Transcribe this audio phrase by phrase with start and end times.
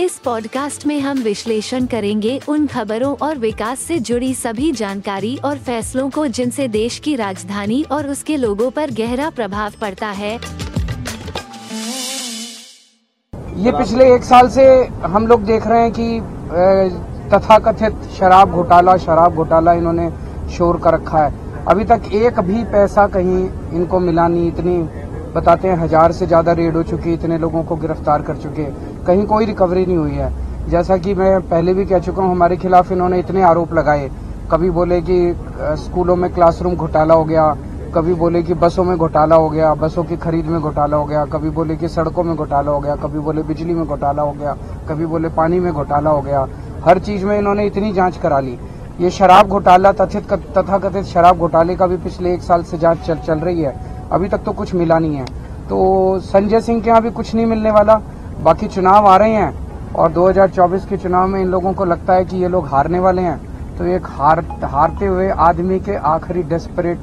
[0.00, 5.58] इस पॉडकास्ट में हम विश्लेषण करेंगे उन खबरों और विकास से जुड़ी सभी जानकारी और
[5.58, 10.32] फैसलों को जिनसे देश की राजधानी और उसके लोगों पर गहरा प्रभाव पड़ता है।
[13.56, 14.66] ये पिछले एक साल से
[15.06, 16.20] हम लोग देख रहे हैं कि
[17.30, 20.10] तथाकथित शराब घोटाला शराब घोटाला इन्होंने
[20.56, 23.38] शोर कर रखा है। अभी तक एक भी पैसा कहीं
[23.72, 24.76] इनको मिला नहीं, इतनी,
[25.34, 29.24] बताते हैं, हज़ार से ज़्यादा रेड हो चुकी इतने लोगों को गिरफ़्तार कर चुके कहीं
[29.26, 30.32] कोई रिकवरी नहीं हुई है।
[30.70, 34.10] जैसा कि मैं पहले भी कह चुका हूँ हमारे खिलाफ इन्होंने इतने आरोप लगाए।
[34.50, 35.34] कभी बोले कि
[35.76, 37.56] स्कूलों में क्लासरूम घोटाला हो गया
[37.94, 41.24] कभी बोले कि बसों में घोटाला हो गया बसों की खरीद में घोटाला हो गया
[41.24, 44.56] कभी बोले कि सड़कों में घोटाला हो गया कभी बोले बिजली में घोटाला हो गया
[44.88, 46.46] कभी बोले पानी में घोटाला हो गया।
[46.84, 48.58] हर चीज़ में इन्होंने इतनी जाँच करा ली।
[49.00, 52.98] ये शराब घोटाला तथित तथा कथित शराब घोटाले का भी पिछले एक साल से जाँच
[52.98, 53.74] चल, चल रही है।
[54.12, 55.24] अभी तक तो कुछ मिला नहीं है।
[55.68, 58.00] तो संजय सिंह के यहाँ भी कुछ नहीं मिलने वाला।
[58.42, 62.24] बाकी चुनाव आ रहे हैं और 2024 के चुनाव में इन लोगों को लगता है
[62.24, 63.38] कि ये लोग हारने वाले हैं।
[63.76, 66.98] तो एक हार हारते हुए आदमी के आखिरी डेस्परेट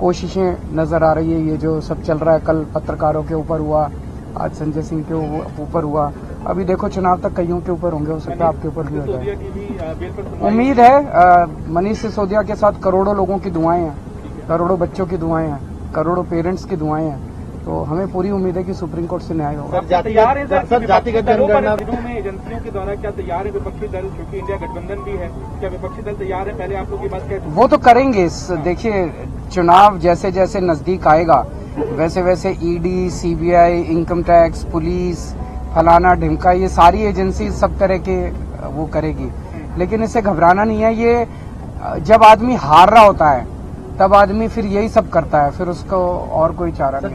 [0.00, 3.60] कोशिशें नज़र आ रही है। ये जो सब चल रहा है कल पत्रकारों के ऊपर
[3.60, 3.90] हुआ
[4.36, 5.14] आज संजय सिंह के
[5.62, 6.10] ऊपर हुआ।
[6.46, 9.06] अभी देखो चुनाव तक कईयों के ऊपर होंगे हो सकता है आपके ऊपर भी हो
[9.06, 15.16] जाए। उम्मीद है मनीष सिसोदिया के साथ करोड़ों लोगों की दुआएँ हैं करोड़ों बच्चों की
[15.16, 15.60] दुआएँ हैं
[15.94, 17.35] करोड़ों पेरेंट्स की दुआएँ हैं।
[17.66, 21.24] तो हमें पूरी उम्मीद है कि सुप्रीम कोर्ट से न्याय होगा। तैयार है सर जातिगत
[21.26, 24.04] जनगणना में एजेंसियों के द्वारा क्या तैयार है विपक्षी दल?
[24.10, 25.28] क्योंकि इंडिया गठबंधन भी है।
[25.60, 26.54] क्या विपक्षी दल तैयार है?
[26.58, 28.28] पहले आप लोग की बात कहते वो तो करेंगे
[28.64, 29.02] देखिए
[29.54, 31.40] चुनाव जैसे जैसे नज़दीक आएगा
[31.96, 35.26] वैसे वैसे ED CBI income tax police
[35.74, 38.18] फलाना ढिमका ये सारी एजेंसी सब तरह के
[38.70, 39.30] वो करेगी।
[39.78, 41.26] लेकिन इसे घबराना नहीं है ये
[42.04, 43.44] जब आदमी हार रहा होता है
[43.98, 46.06] तब आदमी फिर यही सब करता है फिर उसको
[46.40, 47.14] और कोई चारा नहीं